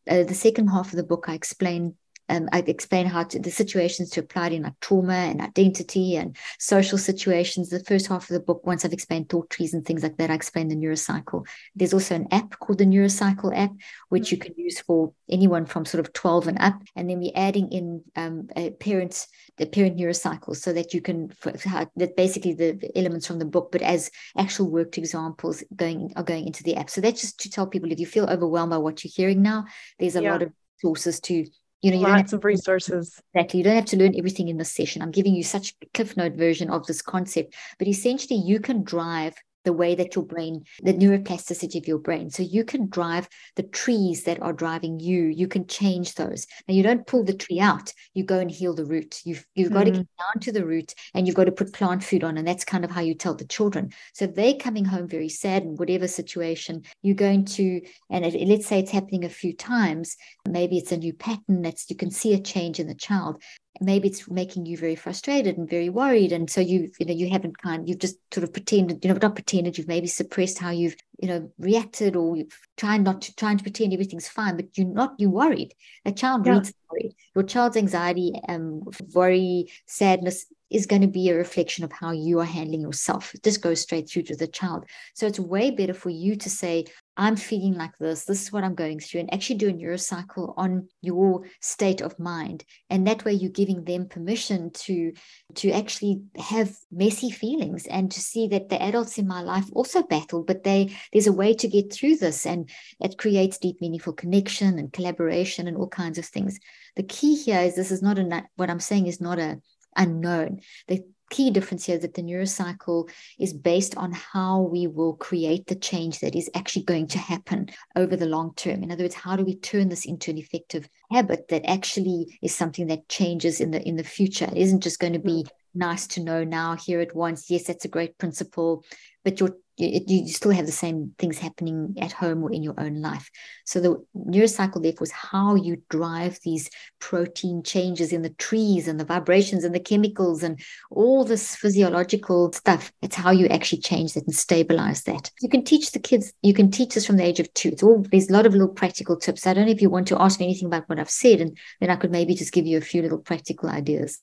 [0.10, 1.26] uh, the second half of the book.
[1.28, 1.96] I explain
[2.32, 6.16] um, I explain how to the situations to apply it in like trauma and identity
[6.16, 7.70] and social situations.
[7.70, 10.32] The first half of the book, once I've explained thought trees and things like that,
[10.32, 11.46] I explain the neurocycle.
[11.76, 13.72] There's also an app called the Neurocycle app,
[14.08, 14.36] which mm-hmm.
[14.36, 16.82] you can use for anyone from sort of 12 and up.
[16.96, 18.48] And then we're adding in um,
[18.80, 23.40] parents, the parent neurocycle, so that you can for, how, that basically the elements from
[23.40, 26.90] the book, but as actual worked examples going are going into the app.
[26.90, 29.66] So that's just to tell people if you feel overwhelmed by what you're hearing now,
[30.00, 30.32] there's a yeah.
[30.32, 31.46] lot of sources to
[31.82, 33.20] you know you lots of resources.
[33.34, 33.60] Exactly.
[33.60, 35.02] You don't have to learn everything in this session.
[35.02, 38.84] I'm giving you such a cliff note version of this concept but essentially you can
[38.84, 42.30] drive the way that your brain, the neuroplasticity of your brain.
[42.30, 45.26] So you can drive the trees that are driving you.
[45.26, 46.48] You can change those.
[46.68, 47.94] Now you don't pull the tree out.
[48.14, 49.22] You go and heal the root.
[49.24, 49.78] You've you've mm-hmm.
[49.78, 52.38] got to get down to the root and you've got to put plant food on.
[52.38, 53.92] And that's kind of how you tell the children.
[54.14, 58.48] So if they're coming home very sad in whatever situation, you're going to, and it,
[58.48, 62.12] let's say it's happening a few times, maybe it's a new pattern that's you can
[62.12, 63.42] see a change in the child
[63.82, 66.32] maybe it's making you very frustrated and very worried.
[66.32, 69.20] And so you you know you haven't kind you've just sort of pretended you know
[69.22, 72.38] not pretended you've maybe suppressed how you've you know reacted or
[72.78, 75.74] tried not to trying to pretend everything's fine but you're not you're worried
[76.06, 76.54] a child yeah.
[76.54, 81.92] reads worry your child's anxiety um worry sadness is going to be a reflection of
[81.92, 83.36] how you are handling yourself.
[83.36, 84.86] It just goes straight through to the child.
[85.14, 86.86] So it's way better for you to say,
[87.18, 88.24] I'm feeling like this.
[88.24, 92.18] This is what I'm going through, and actually do a neurocycle on your state of
[92.18, 92.64] mind.
[92.90, 95.12] And that way, you're giving them permission to
[95.56, 100.04] to actually have messy feelings and to see that the adults in my life also
[100.04, 104.14] battle, but they there's a way to get through this, and it creates deep, meaningful
[104.14, 106.60] connection and collaboration and all kinds of things.
[106.96, 109.62] The key here is this is not a what I'm saying is not a
[109.96, 110.62] unknown.
[110.88, 115.66] The key difference here is that the neurocycle is based on how we will create
[115.66, 118.84] the change that is actually going to happen over the long term.
[118.84, 122.54] In other words, how do we turn this into an effective habit that actually is
[122.54, 124.46] something that changes in the in the future?
[124.46, 125.50] It isn't just going to be mm.
[125.74, 127.50] nice to know now, hear it once.
[127.50, 128.84] Yes, that's a great principle,
[129.24, 132.80] but your you, you still have the same things happening at home or in your
[132.80, 133.30] own life.
[133.66, 139.00] So the neurocycle, therefore, is how you drive these protein changes in the trees and
[139.00, 142.92] the vibrations and the chemicals and all this physiological stuff.
[143.02, 145.32] It's how you actually change that and stabilize that.
[145.42, 147.70] You can teach the kids, you can teach this from the age of two.
[147.70, 149.48] It's all there's a lot of little practical tips.
[149.48, 151.58] I don't know if you want to ask me anything about what I've said, and
[151.80, 154.20] then I could maybe just give you a few little practical ideas.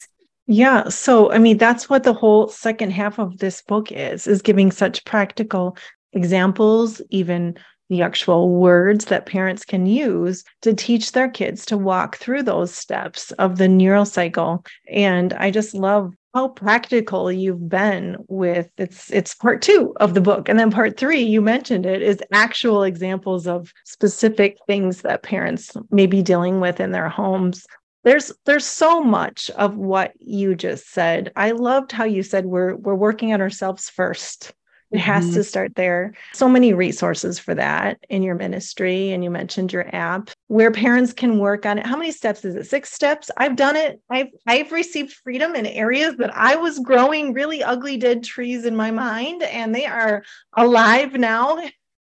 [0.51, 0.89] Yeah.
[0.89, 4.73] So, I mean, that's what the whole second half of this book is, is giving
[4.73, 5.77] such practical
[6.15, 7.55] examples, even
[7.91, 12.75] the actual words that parents can use to teach their kids to walk through those
[12.75, 14.65] steps of the neurocycle.
[14.91, 20.21] And I just love how practical you've been with it's it's part 2 of the
[20.21, 25.23] book and then part 3 you mentioned it is actual examples of specific things that
[25.23, 27.67] parents may be dealing with in their homes
[28.05, 31.33] there's there's so much of what you just said.
[31.37, 34.53] I loved how you said we're we're working on ourselves first.
[34.91, 35.35] It has mm-hmm.
[35.35, 36.15] to start there.
[36.33, 41.13] So many resources for that in your ministry and you mentioned your app where parents
[41.13, 41.87] can work on it.
[41.87, 42.67] How many steps is it?
[42.67, 43.31] Six steps?
[43.37, 44.01] I've done it.
[44.09, 48.77] I've i've received freedom in areas that i was growing really ugly dead trees in
[48.77, 50.23] my mind and they are
[50.57, 51.59] alive now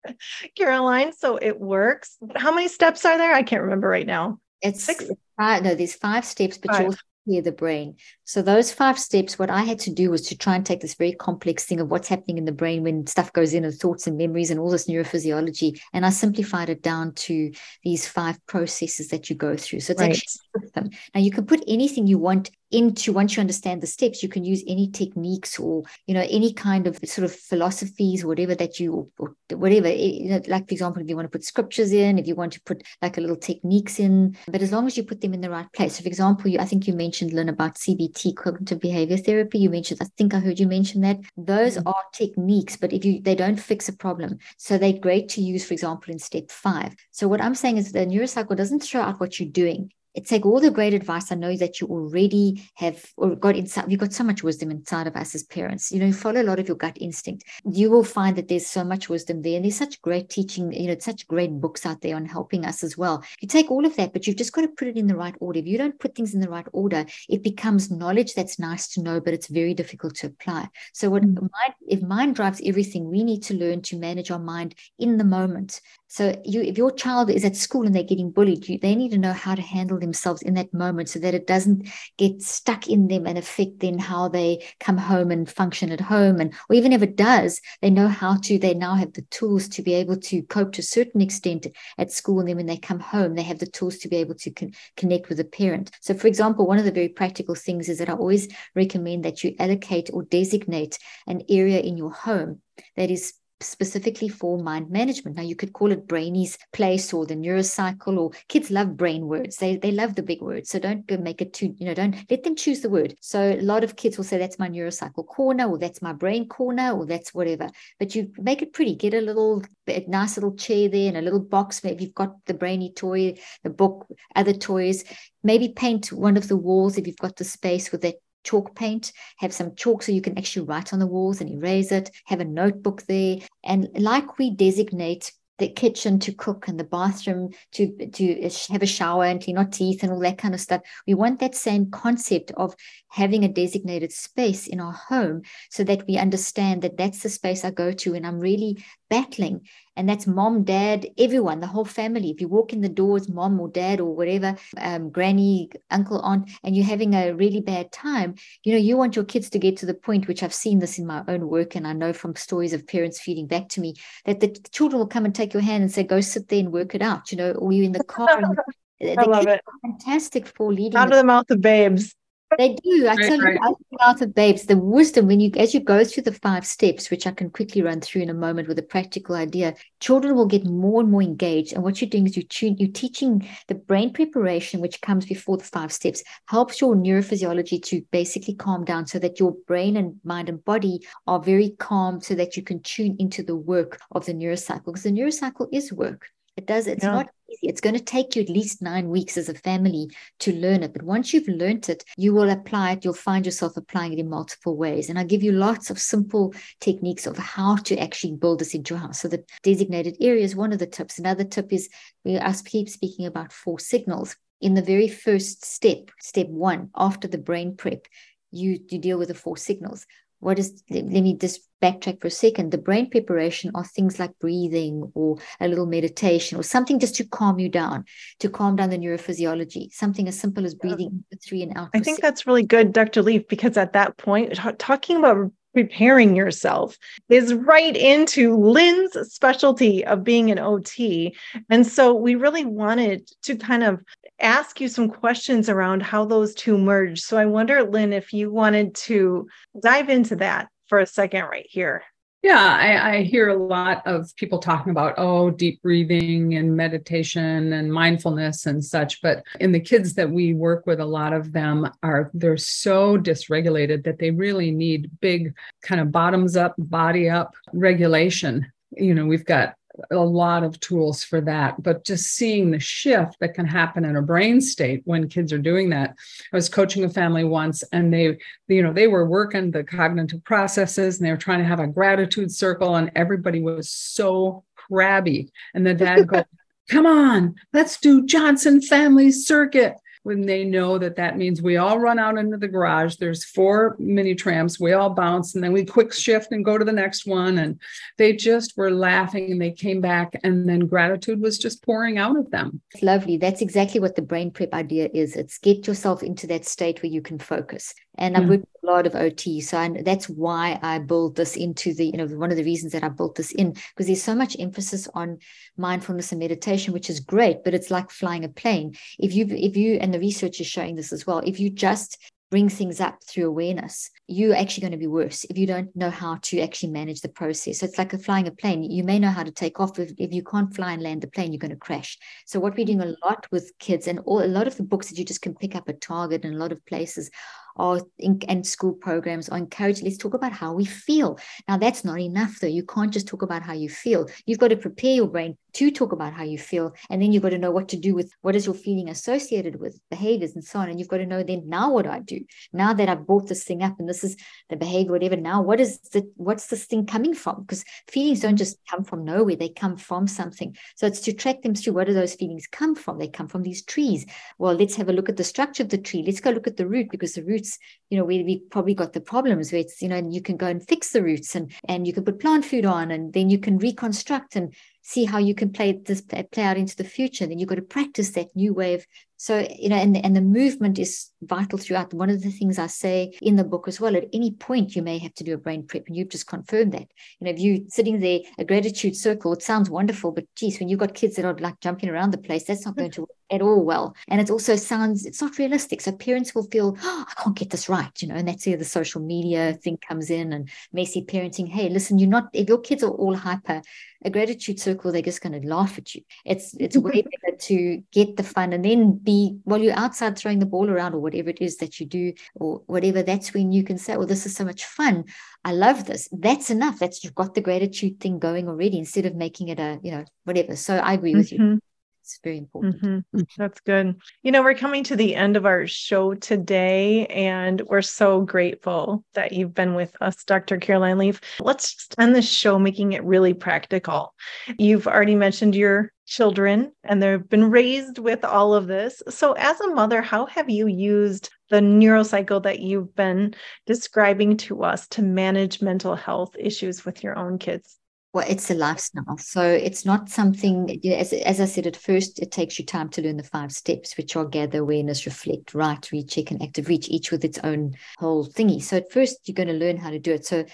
[0.57, 2.17] caroline so it works.
[2.35, 3.33] How many steps are there?
[3.33, 4.39] I can't remember right now.
[4.61, 6.81] It's six five, no, there's five steps, but five.
[6.81, 7.95] you also hear the brain.
[8.23, 10.95] So those five steps, what I had to do was to try and take this
[10.95, 14.07] very complex thing of what's happening in the brain when stuff goes in and thoughts
[14.07, 15.79] and memories and all this neurophysiology.
[15.93, 17.51] And I simplified it down to
[17.83, 19.79] these five processes that you go through.
[19.79, 20.11] So it's right.
[20.11, 20.89] actually them.
[21.13, 24.43] Now you can put anything you want into once you understand the steps you can
[24.43, 29.09] use any techniques or you know any kind of sort of philosophies whatever that you
[29.17, 32.27] or whatever you know, like for example if you want to put scriptures in if
[32.27, 35.21] you want to put like a little techniques in but as long as you put
[35.21, 35.95] them in the right place.
[35.95, 39.59] So for example you i think you mentioned lynn about cbt cognitive behavior therapy.
[39.59, 41.19] You mentioned i think i heard you mention that.
[41.37, 41.87] Those mm-hmm.
[41.87, 44.37] are techniques but if you they don't fix a problem.
[44.57, 46.93] So they're great to use for example in step five.
[47.11, 49.91] So what i'm saying is the neurocycle doesn't throw out what you're doing
[50.31, 53.89] like all the great advice I know that you already have or got inside.
[53.89, 55.91] You've got so much wisdom inside of us as parents.
[55.91, 57.43] You know, you follow a lot of your gut instinct.
[57.69, 60.71] You will find that there's so much wisdom there, and there's such great teaching.
[60.71, 63.23] You know, such great books out there on helping us as well.
[63.41, 65.35] You take all of that, but you've just got to put it in the right
[65.39, 65.59] order.
[65.59, 69.01] If you don't put things in the right order, it becomes knowledge that's nice to
[69.01, 70.69] know, but it's very difficult to apply.
[70.93, 71.41] So, what mm-hmm.
[71.41, 75.23] mind, if mind drives everything, we need to learn to manage our mind in the
[75.23, 75.81] moment.
[76.15, 79.11] So, you, if your child is at school and they're getting bullied, you, they need
[79.11, 82.87] to know how to handle themselves in that moment so that it doesn't get stuck
[82.87, 86.39] in them and affect then how they come home and function at home.
[86.39, 89.67] And or even if it does, they know how to, they now have the tools
[89.67, 92.39] to be able to cope to a certain extent at school.
[92.39, 94.71] And then when they come home, they have the tools to be able to con-
[94.95, 95.91] connect with a parent.
[95.99, 99.43] So, for example, one of the very practical things is that I always recommend that
[99.43, 100.97] you allocate or designate
[101.27, 102.61] an area in your home
[102.95, 103.33] that is
[103.67, 105.37] specifically for mind management.
[105.37, 109.57] Now, you could call it Brainy's place or the neurocycle, or kids love brain words.
[109.57, 110.69] They, they love the big words.
[110.69, 113.15] So don't go make it too, you know, don't let them choose the word.
[113.21, 116.47] So a lot of kids will say, that's my neurocycle corner, or that's my brain
[116.47, 117.69] corner, or that's whatever.
[117.99, 118.95] But you make it pretty.
[118.95, 121.83] Get a little, a nice little chair there and a little box.
[121.83, 125.03] Maybe you've got the brainy toy, the book, other toys.
[125.43, 128.15] Maybe paint one of the walls if you've got the space with that
[128.45, 131.91] chalk paint, have some chalk so you can actually write on the walls and erase
[131.91, 133.39] it, have a notebook there.
[133.63, 138.87] And like we designate the kitchen to cook and the bathroom to to have a
[138.87, 140.81] shower and clean our teeth and all that kind of stuff.
[141.07, 142.75] We want that same concept of
[143.09, 147.63] having a designated space in our home so that we understand that that's the space
[147.63, 149.61] I go to and I'm really battling
[149.95, 153.59] and that's mom dad everyone the whole family if you walk in the doors mom
[153.59, 158.35] or dad or whatever um, granny uncle aunt and you're having a really bad time
[158.63, 160.97] you know you want your kids to get to the point which i've seen this
[160.97, 163.93] in my own work and i know from stories of parents feeding back to me
[164.25, 166.71] that the children will come and take your hand and say go sit there and
[166.71, 168.27] work it out you know or you're in the car
[169.01, 169.61] I love it.
[169.81, 172.15] fantastic for leading out of the mouth of babes
[172.57, 173.07] they do.
[173.07, 176.31] I tell you, out of babes, the wisdom when you as you go through the
[176.31, 179.75] five steps, which I can quickly run through in a moment with a practical idea,
[179.99, 181.73] children will get more and more engaged.
[181.73, 185.57] And what you're doing is you tune, you're teaching the brain preparation, which comes before
[185.57, 190.19] the five steps, helps your neurophysiology to basically calm down so that your brain and
[190.23, 194.25] mind and body are very calm so that you can tune into the work of
[194.25, 194.85] the neurocycle.
[194.85, 196.27] Because the neurocycle is work.
[196.57, 197.11] It does, it's yeah.
[197.11, 197.67] not easy.
[197.67, 200.93] It's going to take you at least nine weeks as a family to learn it.
[200.93, 203.03] But once you've learned it, you will apply it.
[203.03, 205.09] You'll find yourself applying it in multiple ways.
[205.09, 208.93] And I give you lots of simple techniques of how to actually build this into
[208.93, 209.19] your house.
[209.19, 211.19] So the designated area is one of the tips.
[211.19, 211.89] Another tip is
[212.23, 214.37] we us keep speaking about four signals.
[214.61, 218.07] In the very first step, step one, after the brain prep,
[218.51, 220.05] you, you deal with the four signals
[220.45, 222.71] what is let me just backtrack for a second.
[222.71, 227.25] The brain preparation are things like breathing or a little meditation or something just to
[227.25, 228.05] calm you down
[228.39, 229.91] to calm down the neurophysiology.
[229.91, 233.21] Something as simple as breathing for three and out i think that's really good dr
[233.21, 240.05] leaf because at that point t- talking about preparing yourself is right into Lynn's specialty
[240.05, 241.35] of being an OT.
[241.69, 244.01] And so we really wanted to kind of
[244.39, 247.21] ask you some questions around how those two merge.
[247.21, 249.47] So I wonder, Lynn, if you wanted to
[249.81, 252.03] dive into that for a second right here.
[252.45, 257.73] Yeah, I, I, hear a lot of people talking about, oh, deep breathing and meditation
[257.73, 259.19] and mindfulness and such.
[259.23, 263.17] But in the kids that we work with, a lot of them are, they're so
[263.17, 268.71] dysregulated that they really need big kind of bottoms up, body up regulation.
[268.91, 269.73] You know, we've got
[270.11, 274.15] a lot of tools for that but just seeing the shift that can happen in
[274.15, 276.15] a brain state when kids are doing that.
[276.51, 280.43] I was coaching a family once and they you know they were working the cognitive
[280.43, 285.51] processes and they were trying to have a gratitude circle and everybody was so crabby.
[285.73, 286.43] And the dad goes
[286.89, 291.99] come on let's do johnson family circuit when they know that that means we all
[291.99, 293.17] run out into the garage.
[293.17, 294.79] There's four mini trams.
[294.79, 297.59] We all bounce and then we quick shift and go to the next one.
[297.59, 297.79] And
[298.17, 300.33] they just were laughing and they came back.
[300.43, 302.81] And then gratitude was just pouring out of them.
[303.03, 303.37] Lovely.
[303.37, 305.35] That's exactly what the brain prep idea is.
[305.35, 307.93] It's get yourself into that state where you can focus.
[308.17, 309.61] And I've worked lot of OT.
[309.61, 312.93] So I, that's why I built this into the, you know, one of the reasons
[312.93, 315.39] that I built this in, because there's so much emphasis on
[315.77, 318.95] mindfulness and meditation, which is great, but it's like flying a plane.
[319.19, 321.39] If you, if you, and the research is showing this as well.
[321.39, 322.17] If you just
[322.51, 326.09] bring things up through awareness, you're actually going to be worse if you don't know
[326.09, 327.79] how to actually manage the process.
[327.79, 328.83] So it's like a flying a plane.
[328.83, 331.27] You may know how to take off, but if you can't fly and land the
[331.27, 332.17] plane, you're going to crash.
[332.45, 335.09] So what we're doing a lot with kids and all, a lot of the books
[335.09, 337.31] that you just can pick up at Target and a lot of places
[337.75, 340.03] or in, and school programs are encouraged.
[340.03, 341.37] Let's talk about how we feel.
[341.67, 342.67] Now, that's not enough, though.
[342.67, 344.27] You can't just talk about how you feel.
[344.45, 346.95] You've got to prepare your brain to talk about how you feel.
[347.09, 349.79] And then you've got to know what to do with what is your feeling associated
[349.79, 350.89] with behaviors and so on.
[350.89, 352.39] And you've got to know then now what I do?
[352.71, 354.37] Now that I've brought this thing up and this is
[354.69, 357.61] the behavior, whatever, now what is the what's this thing coming from?
[357.61, 360.75] Because feelings don't just come from nowhere, they come from something.
[360.95, 363.19] So it's to track them through what do those feelings come from?
[363.19, 364.25] They come from these trees.
[364.57, 366.23] Well, let's have a look at the structure of the tree.
[366.25, 369.13] Let's go look at the root because the roots, you know, where we probably got
[369.13, 371.71] the problems where it's, you know, and you can go and fix the roots and
[371.87, 374.73] and you can put plant food on and then you can reconstruct and
[375.07, 377.45] see how you can play this play out into the future.
[377.45, 379.05] Then you've got to practice that new wave.
[379.37, 382.13] So you know and, and the movement is vital throughout.
[382.13, 385.03] One of the things i say in the book as well at any point you
[385.03, 387.07] may have to do a brain prep and you've just confirmed that.
[387.39, 390.89] You know if you're sitting there a gratitude circle it sounds wonderful but geez when
[390.89, 393.29] you've got kids that are like jumping around the place that's not going to work
[393.51, 394.15] at all well.
[394.27, 396.01] And it also sounds it's not realistic.
[396.01, 398.77] So parents will feel oh, i can't get this right you know and that's where
[398.77, 402.79] the social media thing comes in and messy parenting hey listen you're not if your
[402.79, 403.83] kids are all hyper
[404.25, 406.21] a gratitude circle, they're just going to laugh at you.
[406.45, 410.59] It's it's way better to get the fun and then be while you're outside throwing
[410.59, 413.23] the ball around or whatever it is that you do or whatever.
[413.23, 415.25] That's when you can say, "Well, this is so much fun.
[415.63, 416.99] I love this." That's enough.
[416.99, 420.25] That's you've got the gratitude thing going already instead of making it a you know
[420.43, 420.75] whatever.
[420.75, 421.73] So I agree with mm-hmm.
[421.73, 421.79] you.
[422.25, 423.03] It's very important.
[423.03, 423.41] Mm-hmm.
[423.55, 424.19] That's good.
[424.41, 429.23] You know, we're coming to the end of our show today, and we're so grateful
[429.35, 430.77] that you've been with us, Dr.
[430.77, 431.39] Caroline Leaf.
[431.59, 434.33] Let's end the show making it really practical.
[434.79, 439.21] You've already mentioned your children, and they've been raised with all of this.
[439.29, 443.53] So, as a mother, how have you used the neurocycle that you've been
[443.85, 447.99] describing to us to manage mental health issues with your own kids?
[448.35, 449.37] Well, it's a lifestyle.
[449.37, 453.21] So it's not something, as, as I said at first, it takes you time to
[453.21, 457.31] learn the five steps, which are gather, awareness, reflect, write, recheck, and active reach, each
[457.31, 458.83] with its own whole thingy.
[458.83, 460.45] So at first, you're going to learn how to do it.
[460.45, 460.65] So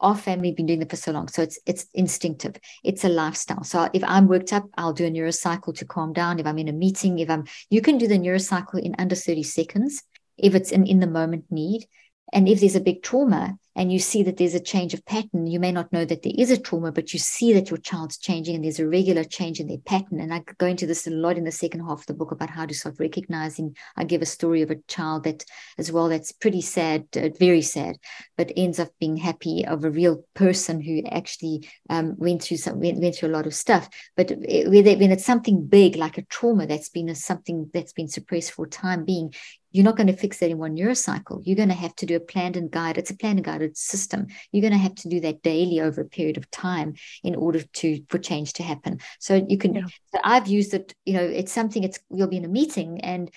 [0.00, 1.28] our family been doing it for so long.
[1.28, 2.56] So it's it's instinctive.
[2.82, 3.64] It's a lifestyle.
[3.64, 6.38] So if I'm worked up, I'll do a neurocycle to calm down.
[6.38, 9.42] If I'm in a meeting, if I'm you can do the neurocycle in under 30
[9.42, 10.02] seconds
[10.38, 11.86] if it's an in the moment need.
[12.32, 15.46] And if there's a big trauma, and you see that there's a change of pattern,
[15.46, 18.18] you may not know that there is a trauma, but you see that your child's
[18.18, 20.20] changing and there's a regular change in their pattern.
[20.20, 22.50] And I go into this a lot in the second half of the book about
[22.50, 23.76] how to start recognizing.
[23.96, 25.44] I give a story of a child that,
[25.78, 27.96] as well, that's pretty sad, uh, very sad,
[28.36, 32.80] but ends up being happy of a real person who actually um, went through some
[32.80, 33.88] went, went, through a lot of stuff.
[34.16, 38.08] But it, when it's something big like a trauma that's been a, something that's been
[38.08, 39.32] suppressed for time being,
[39.72, 41.42] you're not going to fix that in one neurocycle.
[41.44, 42.98] You're going to have to do a planned and guided.
[42.98, 44.26] It's a planned and guided system.
[44.50, 47.62] You're going to have to do that daily over a period of time in order
[47.62, 49.00] to for change to happen.
[49.18, 49.74] So you can.
[49.74, 49.86] Yeah.
[50.12, 50.94] So I've used it.
[51.04, 51.84] You know, it's something.
[51.84, 53.30] It's you'll be in a meeting and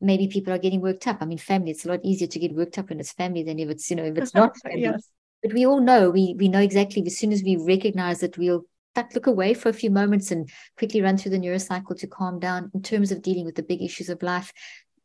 [0.00, 1.18] maybe people are getting worked up.
[1.20, 1.72] I mean, family.
[1.72, 3.96] It's a lot easier to get worked up when it's family than if it's you
[3.96, 4.82] know if it's not family.
[4.82, 5.08] yes.
[5.42, 8.64] But we all know we we know exactly as soon as we recognize that we'll
[9.14, 12.70] look away for a few moments and quickly run through the neurocycle to calm down
[12.74, 14.52] in terms of dealing with the big issues of life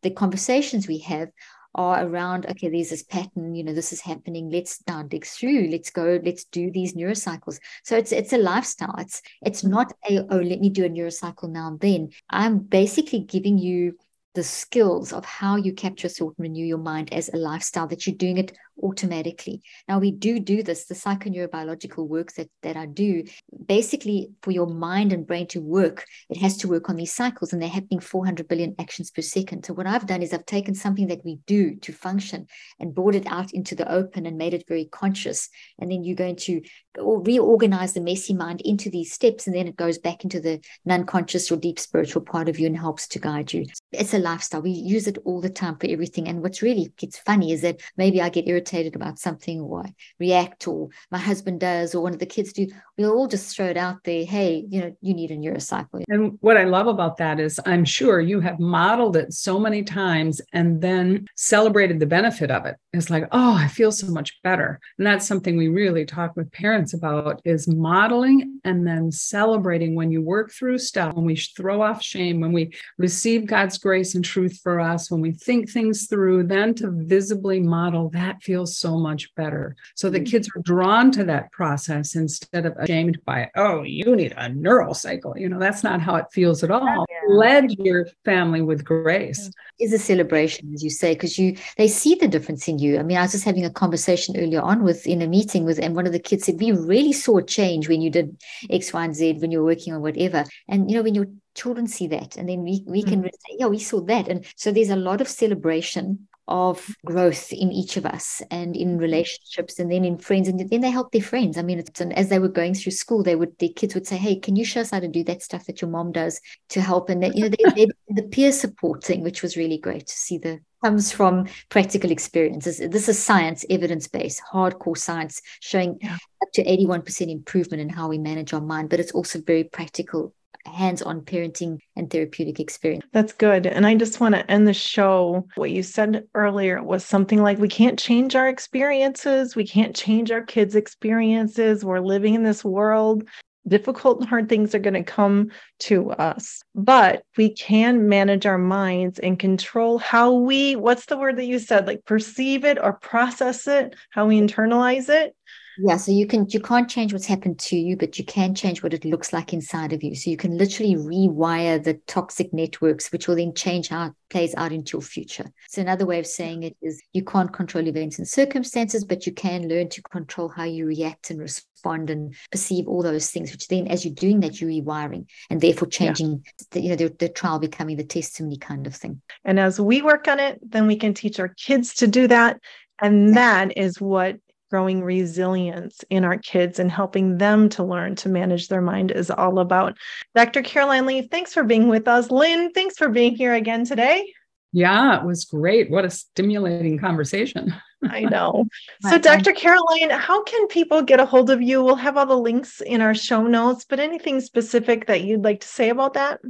[0.06, 1.30] the conversations we have
[1.74, 5.68] are around okay there's this pattern you know this is happening let's now dig through
[5.70, 7.60] let's go let's do these neurocycles.
[7.84, 8.96] So it's it's a lifestyle.
[8.98, 9.72] It's it's mm-hmm.
[9.72, 12.10] not a oh let me do a neurocycle now and then.
[12.30, 13.98] I'm basically giving you
[14.36, 18.06] the skills of how you capture thought and renew your mind as a lifestyle that
[18.06, 19.62] you're doing it automatically.
[19.88, 23.24] Now we do do this, the psychoneurobiological work that, that I do,
[23.66, 27.54] basically for your mind and brain to work, it has to work on these cycles
[27.54, 29.66] and they're happening 400 billion actions per second.
[29.66, 32.48] So what I've done is I've taken something that we do to function
[32.80, 35.50] and brought it out into the open and made it very conscious.
[35.80, 36.62] And then you're going to
[36.98, 41.52] reorganize the messy mind into these steps and then it goes back into the non-conscious
[41.52, 43.66] or deep spiritual part of you and helps to guide you.
[43.98, 44.62] It's a lifestyle.
[44.62, 46.28] We use it all the time for everything.
[46.28, 49.94] And what's really gets funny is that maybe I get irritated about something or I
[50.20, 52.68] react or my husband does or one of the kids do,
[52.98, 54.26] we'll all just throw it out there.
[54.26, 56.04] Hey, you know, you need a neurocycle.
[56.10, 59.84] And what I love about that is I'm sure you have modeled it so many
[59.84, 62.76] times and then celebrated the benefit of it.
[62.94, 64.80] It's like, oh, I feel so much better.
[64.98, 70.12] And that's something we really talk with parents about is modeling and then celebrating when
[70.12, 74.26] you work through stuff, when we throw off shame, when we receive God's grace and
[74.26, 78.98] truth for us, when we think things through, then to visibly model that feels so
[78.98, 79.76] much better.
[79.94, 80.26] So the mm-hmm.
[80.26, 83.50] kids are drawn to that process instead of ashamed by it.
[83.56, 85.38] Oh, you need a neural cycle.
[85.38, 87.06] You know, that's not how it feels at all.
[87.10, 87.36] Yeah.
[87.36, 89.52] Led your family with grace.
[89.78, 92.98] Is a celebration, as you say, because you they see the difference in you.
[92.98, 95.80] I mean, I was just having a conversation earlier on with in a meeting with,
[95.80, 98.94] and one of the kids said, We really saw a change when you did X,
[98.94, 100.46] Y, and Z when you were working on whatever.
[100.70, 103.32] And you know, when your children see that and then we, we can mm.
[103.32, 104.28] say yeah we saw that.
[104.28, 109.00] And so there's a lot of celebration of growth in each of us and in
[109.00, 111.58] relationships and then in friends and then they help their friends.
[111.58, 114.18] I mean and as they were going through school they would their kids would say
[114.18, 116.40] hey can you show us how to do that stuff that your mom does
[116.70, 117.10] to help?
[117.10, 117.92] And that you know they, they,
[118.22, 122.78] the peer support thing which was really great to see the comes from practical experiences.
[122.78, 128.20] This is science evidence based hardcore science showing up to 81% improvement in how we
[128.20, 130.35] manage our mind but it's also very practical
[130.66, 133.06] hands on parenting and therapeutic experience.
[133.14, 133.68] That's good.
[133.68, 135.48] And I just want to end the show.
[135.56, 140.32] What you said earlier was something like we can't change our experiences, we can't change
[140.32, 141.86] our kids' experiences.
[141.86, 143.28] We're living in this world.
[143.68, 145.50] Difficult and hard things are going to come
[145.80, 151.38] to us, but we can manage our minds and control how we, what's the word
[151.38, 155.36] that you said, like perceive it or process it, how we internalize it
[155.78, 158.82] yeah, so you can you can't change what's happened to you, but you can change
[158.82, 160.16] what it looks like inside of you.
[160.16, 164.56] So you can literally rewire the toxic networks, which will then change how it plays
[164.56, 165.46] out into your future.
[165.70, 169.34] So another way of saying it is you can't control events and circumstances, but you
[169.34, 173.68] can learn to control how you react and respond and perceive all those things, which
[173.68, 176.52] then as you're doing that, you're rewiring and therefore changing yeah.
[176.72, 179.22] the, you know, the, the trial becoming the testimony kind of thing.
[179.44, 182.60] And as we work on it, then we can teach our kids to do that.
[183.02, 184.38] And that is what
[184.76, 189.32] growing resilience in our kids and helping them to learn to manage their mind is
[189.32, 189.98] all about.
[190.36, 190.62] Dr.
[190.62, 192.30] Caroline Leaf, thanks for being with us.
[192.30, 194.34] Lynn, thanks for being here again today.
[194.74, 195.90] Yeah, it was great.
[195.90, 197.74] What a stimulating conversation.
[198.04, 198.66] I know.
[199.02, 199.54] So, Dr.
[199.54, 201.82] Caroline, how can people get a hold of you?
[201.82, 205.62] We'll have all the links in our show notes, but anything specific that you'd like
[205.62, 206.42] to say about that?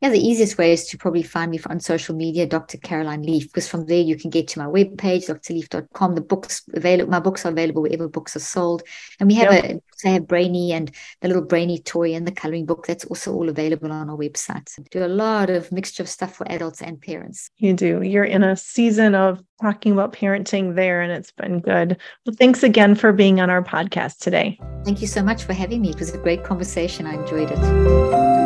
[0.00, 2.78] Yeah, the easiest way is to probably find me on social media, Dr.
[2.78, 6.14] Caroline Leaf, because from there you can get to my webpage, drleaf.com.
[6.14, 8.82] The books available, my books are available wherever books are sold.
[9.18, 9.64] And we have yep.
[9.64, 10.90] a, I have Brainy and
[11.20, 12.86] the little Brainy toy and the coloring book.
[12.86, 14.70] That's also all available on our website.
[14.70, 17.50] So do a lot of mixture of stuff for adults and parents.
[17.58, 18.00] You do.
[18.00, 21.98] You're in a season of talking about parenting there, and it's been good.
[22.24, 24.58] Well, thanks again for being on our podcast today.
[24.84, 25.90] Thank you so much for having me.
[25.90, 27.06] It was a great conversation.
[27.06, 28.39] I enjoyed it.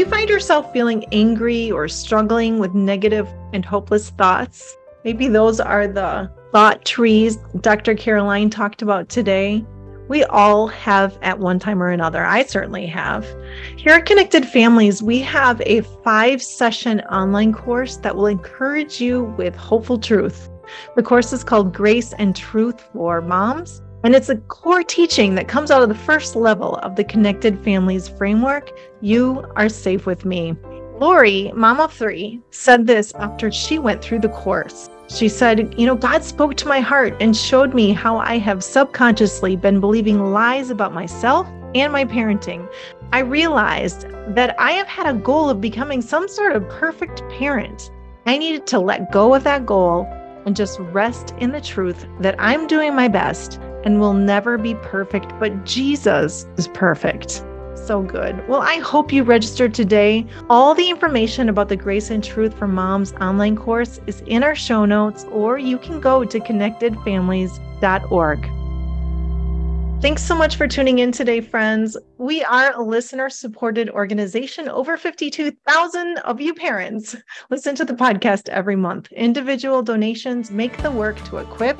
[0.00, 4.74] You find yourself feeling angry or struggling with negative and hopeless thoughts?
[5.04, 7.94] Maybe those are the thought trees Dr.
[7.94, 9.62] Caroline talked about today.
[10.08, 12.24] We all have at one time or another.
[12.24, 13.26] I certainly have.
[13.76, 19.24] Here at Connected Families, we have a five session online course that will encourage you
[19.36, 20.48] with hopeful truth.
[20.96, 23.82] The course is called Grace and Truth for Moms.
[24.02, 27.62] And it's a core teaching that comes out of the first level of the Connected
[27.62, 28.70] Families framework.
[29.02, 30.56] You are safe with me.
[30.98, 34.88] Lori, mom of three, said this after she went through the course.
[35.08, 38.64] She said, You know, God spoke to my heart and showed me how I have
[38.64, 42.66] subconsciously been believing lies about myself and my parenting.
[43.12, 47.90] I realized that I have had a goal of becoming some sort of perfect parent.
[48.26, 50.06] I needed to let go of that goal
[50.46, 54.74] and just rest in the truth that I'm doing my best and will never be
[54.76, 57.44] perfect, but Jesus is perfect.
[57.74, 58.46] So good.
[58.46, 60.26] Well, I hope you registered today.
[60.48, 64.54] All the information about the Grace and Truth for Moms online course is in our
[64.54, 68.50] show notes, or you can go to connectedfamilies.org.
[70.00, 71.94] Thanks so much for tuning in today, friends.
[72.16, 74.66] We are a listener supported organization.
[74.68, 77.16] Over 52,000 of you parents
[77.50, 79.12] listen to the podcast every month.
[79.12, 81.78] Individual donations make the work to equip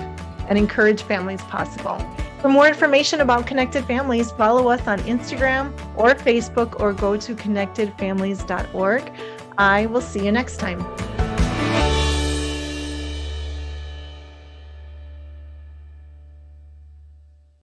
[0.51, 1.99] and encourage families possible.
[2.43, 7.35] For more information about Connected Families, follow us on Instagram or Facebook or go to
[7.35, 9.13] connectedfamilies.org.
[9.57, 10.85] I will see you next time.